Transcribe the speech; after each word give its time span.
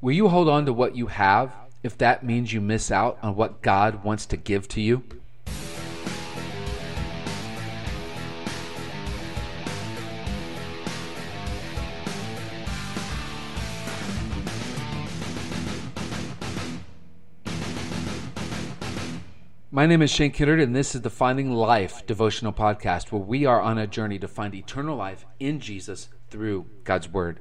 Will 0.00 0.12
you 0.12 0.28
hold 0.28 0.48
on 0.48 0.64
to 0.66 0.72
what 0.72 0.94
you 0.94 1.08
have 1.08 1.52
if 1.82 1.98
that 1.98 2.24
means 2.24 2.52
you 2.52 2.60
miss 2.60 2.92
out 2.92 3.18
on 3.20 3.34
what 3.34 3.62
God 3.62 4.04
wants 4.04 4.26
to 4.26 4.36
give 4.36 4.68
to 4.68 4.80
you? 4.80 5.02
My 19.72 19.86
name 19.86 20.02
is 20.02 20.12
Shane 20.12 20.30
Kiddard, 20.30 20.62
and 20.62 20.76
this 20.76 20.94
is 20.94 21.02
the 21.02 21.10
Finding 21.10 21.52
Life 21.52 22.06
devotional 22.06 22.52
podcast 22.52 23.10
where 23.10 23.20
we 23.20 23.46
are 23.46 23.60
on 23.60 23.78
a 23.78 23.88
journey 23.88 24.20
to 24.20 24.28
find 24.28 24.54
eternal 24.54 24.96
life 24.96 25.26
in 25.40 25.58
Jesus 25.58 26.08
through 26.30 26.66
God's 26.84 27.08
Word. 27.08 27.40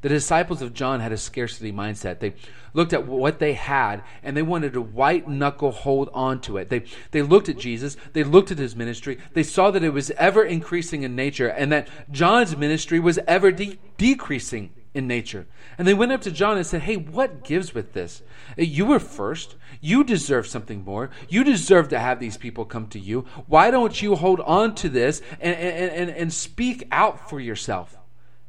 The 0.00 0.08
disciples 0.08 0.62
of 0.62 0.74
John 0.74 1.00
had 1.00 1.12
a 1.12 1.16
scarcity 1.16 1.72
mindset. 1.72 2.20
They 2.20 2.34
looked 2.72 2.92
at 2.92 3.06
what 3.06 3.40
they 3.40 3.54
had 3.54 4.02
and 4.22 4.36
they 4.36 4.42
wanted 4.42 4.74
to 4.74 4.80
white 4.80 5.28
knuckle 5.28 5.72
hold 5.72 6.08
on 6.14 6.40
to 6.42 6.58
it. 6.58 6.68
They, 6.68 6.84
they 7.10 7.22
looked 7.22 7.48
at 7.48 7.58
Jesus, 7.58 7.96
they 8.12 8.22
looked 8.22 8.52
at 8.52 8.58
his 8.58 8.76
ministry, 8.76 9.18
they 9.32 9.42
saw 9.42 9.70
that 9.72 9.82
it 9.82 9.92
was 9.92 10.10
ever 10.12 10.44
increasing 10.44 11.02
in 11.02 11.16
nature 11.16 11.48
and 11.48 11.72
that 11.72 11.88
John's 12.10 12.56
ministry 12.56 13.00
was 13.00 13.18
ever 13.26 13.50
de- 13.50 13.78
decreasing 13.96 14.70
in 14.94 15.06
nature. 15.06 15.46
And 15.76 15.86
they 15.86 15.94
went 15.94 16.12
up 16.12 16.22
to 16.22 16.30
John 16.30 16.56
and 16.56 16.66
said, 16.66 16.82
Hey, 16.82 16.96
what 16.96 17.44
gives 17.44 17.74
with 17.74 17.92
this? 17.92 18.22
You 18.56 18.86
were 18.86 18.98
first. 18.98 19.56
You 19.80 20.02
deserve 20.02 20.46
something 20.46 20.84
more. 20.84 21.10
You 21.28 21.44
deserve 21.44 21.88
to 21.90 21.98
have 21.98 22.18
these 22.18 22.36
people 22.36 22.64
come 22.64 22.88
to 22.88 22.98
you. 22.98 23.26
Why 23.46 23.70
don't 23.70 24.00
you 24.00 24.16
hold 24.16 24.40
on 24.40 24.74
to 24.76 24.88
this 24.88 25.22
and, 25.40 25.56
and, 25.56 25.92
and, 25.92 26.10
and 26.10 26.32
speak 26.32 26.86
out 26.90 27.28
for 27.28 27.38
yourself? 27.38 27.96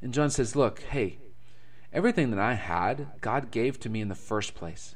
And 0.02 0.14
John 0.14 0.30
says, 0.30 0.56
Look, 0.56 0.82
hey, 0.82 1.20
Everything 1.94 2.30
that 2.32 2.40
I 2.40 2.54
had, 2.54 3.08
God 3.22 3.52
gave 3.52 3.80
to 3.80 3.90
me 3.90 4.02
in 4.02 4.10
the 4.10 4.16
first 4.16 4.54
place. 4.54 4.96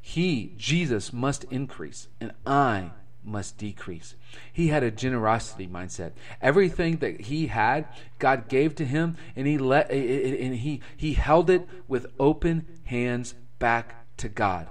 He, 0.00 0.54
Jesus, 0.56 1.12
must 1.12 1.44
increase, 1.44 2.08
and 2.20 2.32
I 2.46 2.90
must 3.24 3.58
decrease. 3.58 4.14
He 4.52 4.68
had 4.68 4.82
a 4.82 4.90
generosity 4.90 5.66
mindset. 5.66 6.12
Everything 6.40 6.98
that 6.98 7.22
he 7.22 7.48
had, 7.48 7.86
God 8.18 8.48
gave 8.48 8.74
to 8.76 8.84
him, 8.84 9.16
and 9.36 9.46
he 9.46 9.58
let 9.58 9.90
and 9.90 10.54
he 10.54 10.80
he 10.96 11.14
held 11.14 11.50
it 11.50 11.68
with 11.86 12.06
open 12.18 12.66
hands 12.84 13.34
back 13.58 14.06
to 14.18 14.28
God. 14.28 14.68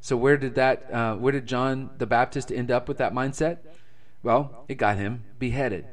So 0.00 0.16
where 0.16 0.36
did 0.36 0.54
that? 0.54 0.92
Uh, 0.92 1.16
where 1.16 1.32
did 1.32 1.46
John 1.46 1.90
the 1.98 2.06
Baptist 2.06 2.50
end 2.50 2.70
up 2.70 2.88
with 2.88 2.98
that 2.98 3.12
mindset? 3.12 3.58
Well, 4.22 4.64
it 4.68 4.76
got 4.76 4.96
him 4.96 5.24
beheaded. 5.38 5.86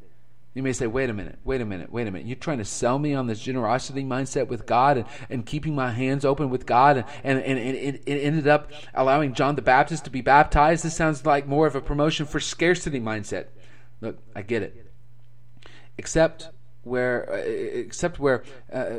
You 0.55 0.64
may 0.64 0.73
say, 0.73 0.88
wait 0.88 1.09
a 1.09 1.14
minute, 1.14 1.38
wait 1.44 1.61
a 1.61 1.66
minute, 1.66 1.92
wait 1.92 2.08
a 2.08 2.11
minute. 2.11 2.28
You're 2.28 2.36
trying 2.36 2.58
to 2.58 2.66
sell 2.66 2.97
me 2.97 3.14
on 3.14 3.28
this 3.28 3.39
generosity 3.39 4.03
mindset 4.03 4.47
with 4.47 4.66
God 4.66 4.97
and, 4.97 5.06
and 5.30 5.45
keeping 5.45 5.75
my 5.75 5.91
hands 5.91 6.25
open 6.25 6.50
with 6.50 6.66
God, 6.66 7.06
and, 7.23 7.39
and, 7.39 7.59
and, 7.59 7.75
it, 7.78 8.03
it 8.06 8.19
ended 8.19 8.47
up 8.47 8.72
allowing 8.95 9.36
John 9.36 9.56
the 9.56 9.61
Baptist 9.61 10.06
to 10.06 10.09
be 10.09 10.22
baptized. 10.22 10.83
This 10.83 10.95
sounds 10.95 11.25
like 11.25 11.47
more 11.47 11.67
of 11.67 11.75
a 11.75 11.81
promotion 11.81 12.25
for 12.25 12.39
scarcity 12.39 13.00
mindset. 13.00 13.47
Look, 14.02 14.17
I 14.36 14.41
get 14.41 14.64
it. 14.64 14.91
Except 15.97 16.50
where, 16.84 17.31
uh, 17.31 17.38
except 17.38 18.19
where 18.19 18.44
uh, 18.73 18.89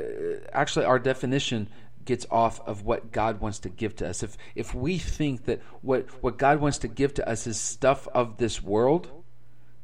actually 0.52 0.84
our 0.84 0.98
definition 0.98 1.68
gets 2.04 2.26
off 2.30 2.60
of 2.66 2.84
what 2.84 3.12
God 3.12 3.40
wants 3.40 3.58
to 3.60 3.68
give 3.68 3.96
to 3.96 4.08
us. 4.08 4.22
If, 4.22 4.36
if 4.54 4.74
we 4.74 4.98
think 4.98 5.44
that 5.44 5.60
what, 5.82 6.06
what 6.22 6.38
God 6.38 6.60
wants 6.60 6.78
to 6.78 6.88
give 6.88 7.14
to 7.14 7.28
us 7.28 7.46
is 7.46 7.60
stuff 7.60 8.06
of 8.14 8.36
this 8.38 8.62
world, 8.62 9.10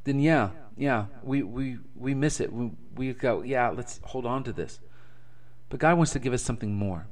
then 0.05 0.21
yeah, 0.21 0.51
yeah, 0.77 1.07
we, 1.23 1.43
we, 1.43 1.79
we 1.95 2.15
miss 2.15 2.41
it. 2.41 2.53
We, 2.53 2.71
we 2.95 3.13
go, 3.13 3.43
yeah, 3.43 3.71
let's 3.71 4.01
hold 4.05 4.27
on 4.27 4.45
to 4.45 4.53
this. 4.53 4.79
But 5.69 5.81
God 5.81 5.97
wants 5.97 6.13
to 6.13 6.19
give 6.19 6.33
us 6.33 6.43
something 6.43 6.75
more. 6.75 7.07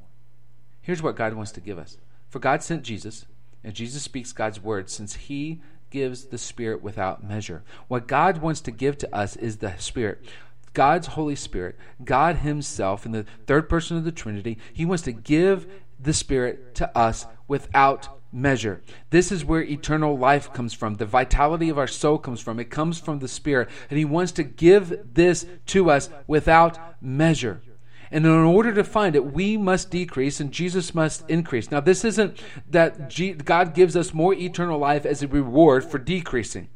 Here's 0.80 1.02
what 1.02 1.16
God 1.16 1.34
wants 1.34 1.52
to 1.52 1.60
give 1.60 1.78
us. 1.78 1.96
For 2.28 2.38
God 2.38 2.62
sent 2.62 2.82
Jesus, 2.82 3.26
and 3.62 3.74
Jesus 3.74 4.02
speaks 4.02 4.32
God's 4.32 4.60
word 4.60 4.90
since 4.90 5.14
he 5.14 5.62
gives 5.90 6.26
the 6.26 6.38
Spirit 6.38 6.82
without 6.82 7.24
measure. 7.24 7.62
What 7.88 8.08
God 8.08 8.38
wants 8.38 8.60
to 8.62 8.70
give 8.70 8.98
to 8.98 9.14
us 9.14 9.36
is 9.36 9.58
the 9.58 9.76
Spirit. 9.78 10.24
God's 10.72 11.06
Holy 11.06 11.36
Spirit, 11.36 11.78
God 12.04 12.36
Himself, 12.36 13.06
in 13.06 13.12
the 13.12 13.24
third 13.46 13.68
person 13.68 13.96
of 13.96 14.04
the 14.04 14.12
Trinity, 14.12 14.58
He 14.72 14.84
wants 14.84 15.04
to 15.04 15.12
give 15.12 15.68
the 16.00 16.12
Spirit 16.12 16.74
to 16.74 16.98
us 16.98 17.26
without 17.46 18.08
measure. 18.34 18.82
This 19.10 19.30
is 19.30 19.44
where 19.44 19.62
eternal 19.62 20.18
life 20.18 20.52
comes 20.52 20.74
from. 20.74 20.96
The 20.96 21.06
vitality 21.06 21.68
of 21.68 21.78
our 21.78 21.86
soul 21.86 22.18
comes 22.18 22.40
from. 22.40 22.58
It 22.58 22.70
comes 22.70 22.98
from 22.98 23.20
the 23.20 23.28
Spirit. 23.28 23.68
And 23.88 23.98
He 23.98 24.04
wants 24.04 24.32
to 24.32 24.42
give 24.42 25.14
this 25.14 25.46
to 25.66 25.90
us 25.90 26.10
without 26.26 27.00
measure. 27.02 27.62
And 28.10 28.26
in 28.26 28.32
order 28.32 28.72
to 28.74 28.84
find 28.84 29.16
it, 29.16 29.32
we 29.32 29.56
must 29.56 29.90
decrease 29.90 30.38
and 30.40 30.52
Jesus 30.52 30.94
must 30.94 31.28
increase. 31.30 31.70
Now, 31.70 31.80
this 31.80 32.04
isn't 32.04 32.40
that 32.70 33.44
God 33.44 33.74
gives 33.74 33.96
us 33.96 34.12
more 34.12 34.34
eternal 34.34 34.78
life 34.78 35.06
as 35.06 35.22
a 35.22 35.28
reward 35.28 35.84
for 35.84 35.98
decreasing. 35.98 36.68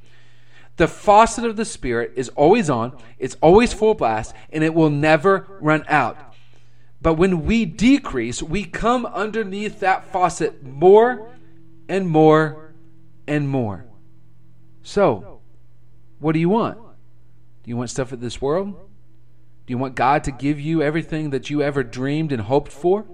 The 0.77 0.89
faucet 0.89 1.45
of 1.45 1.57
the 1.57 1.65
Spirit 1.65 2.13
is 2.15 2.29
always 2.31 2.71
on, 2.71 2.97
it's 3.19 3.37
always 3.41 3.73
full 3.73 3.95
blast, 3.95 4.35
and 4.51 4.63
it 4.63 4.75
will 4.75 4.91
never 4.91 5.47
run 5.61 5.85
out. 5.89 6.17
But 7.01 7.15
when 7.15 7.47
we 7.47 7.65
decrease, 7.65 8.43
we 8.43 8.65
come 8.65 9.07
underneath 9.07 9.81
that 9.81 10.11
faucet 10.13 10.65
more 10.65 11.31
and 11.89 12.09
more 12.09 12.73
and 13.27 13.49
more. 13.49 13.87
So, 14.83 15.41
what 16.19 16.33
do 16.33 16.39
you 16.39 16.49
want? 16.49 16.79
Do 16.79 17.71
you 17.71 17.77
want 17.77 17.91
stuff 17.91 18.13
of 18.13 18.21
this 18.21 18.41
world? 18.41 18.73
Do 18.73 19.73
you 19.73 19.79
want 19.79 19.95
God 19.95 20.25
to 20.25 20.31
give 20.31 20.59
you 20.59 20.83
everything 20.83 21.31
that 21.31 21.51
you 21.51 21.63
ever 21.63 21.83
dreamed 21.83 22.33
and 22.33 22.43
hoped 22.43 22.73
for? 22.73 23.05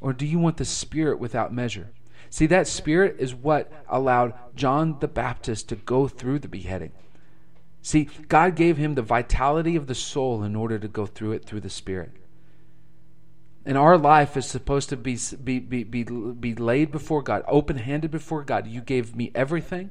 Or 0.00 0.12
do 0.12 0.26
you 0.26 0.38
want 0.38 0.58
the 0.58 0.64
Spirit 0.66 1.18
without 1.18 1.52
measure? 1.52 1.90
See, 2.28 2.46
that 2.46 2.66
Spirit 2.66 3.16
is 3.18 3.34
what 3.34 3.72
allowed 3.88 4.34
John 4.54 4.98
the 5.00 5.08
Baptist 5.08 5.68
to 5.70 5.76
go 5.76 6.08
through 6.08 6.40
the 6.40 6.48
beheading. 6.48 6.92
See, 7.80 8.08
God 8.28 8.54
gave 8.56 8.76
him 8.76 8.94
the 8.94 9.02
vitality 9.02 9.76
of 9.76 9.86
the 9.86 9.94
soul 9.94 10.42
in 10.42 10.56
order 10.56 10.78
to 10.78 10.88
go 10.88 11.06
through 11.06 11.32
it 11.32 11.44
through 11.44 11.60
the 11.60 11.70
Spirit. 11.70 12.12
And 13.66 13.78
our 13.78 13.96
life 13.96 14.36
is 14.36 14.46
supposed 14.46 14.90
to 14.90 14.96
be, 14.96 15.18
be, 15.42 15.58
be, 15.58 15.84
be, 15.84 16.02
be 16.04 16.54
laid 16.54 16.90
before 16.90 17.22
God, 17.22 17.42
open 17.48 17.78
handed 17.78 18.10
before 18.10 18.44
God. 18.44 18.66
You 18.66 18.82
gave 18.82 19.16
me 19.16 19.30
everything, 19.34 19.90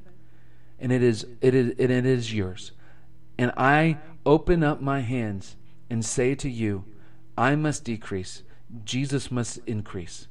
and 0.78 0.92
it 0.92 1.02
is, 1.02 1.26
it, 1.40 1.54
is, 1.54 1.70
and 1.78 1.90
it 1.90 2.06
is 2.06 2.32
yours. 2.32 2.72
And 3.36 3.52
I 3.56 3.98
open 4.24 4.62
up 4.62 4.80
my 4.80 5.00
hands 5.00 5.56
and 5.90 6.04
say 6.04 6.36
to 6.36 6.48
you, 6.48 6.84
I 7.36 7.56
must 7.56 7.84
decrease, 7.84 8.42
Jesus 8.84 9.30
must 9.30 9.58
increase. 9.66 10.28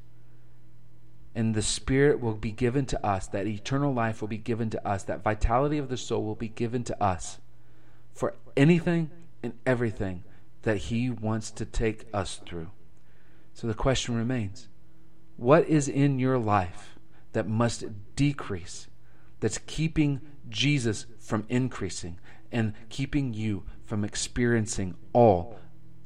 And 1.35 1.53
the 1.53 1.61
Spirit 1.61 2.21
will 2.21 2.35
be 2.35 2.51
given 2.51 2.85
to 2.85 3.05
us, 3.05 3.27
that 3.27 3.47
eternal 3.47 3.93
life 3.93 4.21
will 4.21 4.29
be 4.29 4.37
given 4.37 4.69
to 4.69 4.87
us, 4.87 5.03
that 5.03 5.23
vitality 5.23 5.77
of 5.77 5.89
the 5.89 5.97
soul 5.97 6.23
will 6.23 6.35
be 6.35 6.47
given 6.47 6.83
to 6.85 7.03
us 7.03 7.39
for 8.13 8.35
anything 8.55 9.09
and 9.41 9.53
everything 9.65 10.23
that 10.61 10.77
He 10.77 11.09
wants 11.09 11.51
to 11.51 11.65
take 11.65 12.05
us 12.13 12.39
through. 12.45 12.69
So 13.53 13.67
the 13.67 13.73
question 13.73 14.15
remains 14.15 14.67
what 15.37 15.67
is 15.67 15.87
in 15.87 16.19
your 16.19 16.37
life 16.37 16.97
that 17.33 17.47
must 17.47 17.85
decrease, 18.15 18.87
that's 19.39 19.59
keeping 19.65 20.21
Jesus 20.49 21.05
from 21.19 21.45
increasing 21.49 22.19
and 22.51 22.73
keeping 22.89 23.33
you 23.33 23.63
from 23.85 24.03
experiencing 24.03 24.95
all 25.11 25.59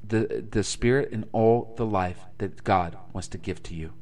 the, 0.05 0.45
the 0.49 0.63
Spirit 0.63 1.11
and 1.11 1.25
all 1.31 1.73
the 1.77 1.85
life 1.85 2.19
that 2.37 2.63
God 2.63 2.97
wants 3.13 3.27
to 3.29 3.37
give 3.37 3.61
to 3.63 3.75
you? 3.75 3.93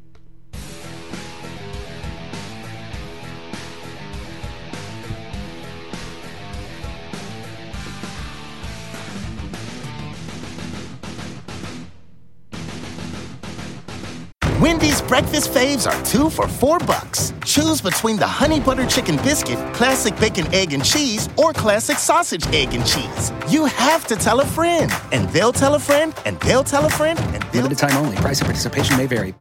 Wendy's 14.62 15.02
breakfast 15.02 15.52
faves 15.52 15.86
are 15.86 16.06
two 16.06 16.30
for 16.30 16.48
four 16.48 16.80
bucks. 16.80 17.34
Choose 17.46 17.82
between 17.82 18.16
the 18.16 18.26
honey 18.26 18.62
butter 18.62 18.86
chicken 18.86 19.18
biscuit, 19.18 19.58
classic 19.74 20.18
bacon, 20.18 20.48
egg, 20.54 20.72
and 20.72 20.84
cheese, 20.84 21.28
or 21.36 21.52
classic 21.52 21.98
sausage, 21.98 22.48
egg, 22.54 22.74
and 22.74 22.86
cheese. 22.86 23.34
You 23.50 23.66
have 23.66 24.08
to 24.08 24.16
tell 24.16 24.40
a 24.40 24.46
friend, 24.46 24.90
and 25.12 25.28
they'll 25.32 25.52
tell 25.52 25.76
a 25.76 25.80
friend, 25.80 26.14
and 26.26 26.40
they'll 26.40 26.64
tell 26.64 26.86
a 26.86 26.90
friend, 26.90 27.20
and 27.20 27.44
they'll. 27.52 27.64
Limited 27.64 27.90
time 27.90 27.98
only. 27.98 28.16
Price 28.16 28.40
and 28.40 28.46
participation 28.46 28.96
may 28.96 29.08
vary. 29.08 29.36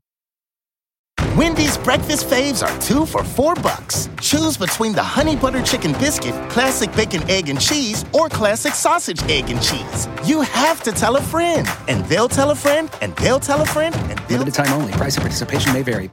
Wendy's 1.36 1.76
breakfast 1.78 2.26
faves 2.26 2.64
are 2.64 2.80
two 2.80 3.04
for 3.04 3.24
four 3.24 3.56
bucks. 3.56 4.08
Choose 4.20 4.56
between 4.56 4.92
the 4.92 5.02
honey 5.02 5.34
butter 5.34 5.60
chicken 5.62 5.90
biscuit, 5.94 6.32
classic 6.48 6.94
bacon, 6.94 7.28
egg, 7.28 7.48
and 7.48 7.60
cheese, 7.60 8.04
or 8.12 8.28
classic 8.28 8.72
sausage, 8.72 9.20
egg, 9.24 9.50
and 9.50 9.60
cheese. 9.60 10.06
You 10.24 10.42
have 10.42 10.84
to 10.84 10.92
tell 10.92 11.16
a 11.16 11.20
friend, 11.20 11.66
and 11.88 12.04
they'll 12.04 12.28
tell 12.28 12.52
a 12.52 12.54
friend, 12.54 12.88
and 13.02 13.16
they'll 13.16 13.40
tell 13.40 13.60
a 13.60 13.66
friend, 13.66 13.96
and 13.96 14.18
they'll. 14.28 14.38
Limited 14.38 14.54
time 14.54 14.80
only. 14.80 14.92
Price 14.92 15.16
and 15.16 15.22
participation 15.22 15.72
may 15.72 15.82
vary. 15.82 16.08